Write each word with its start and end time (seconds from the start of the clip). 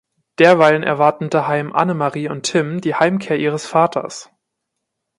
Derweil 0.39 0.81
erwarten 0.81 1.29
daheim 1.29 1.73
Annemarie 1.73 2.27
und 2.27 2.41
Tim 2.47 2.81
die 2.81 2.95
Heimkehr 2.95 3.37
ihres 3.37 3.67
Vaters. 3.67 4.31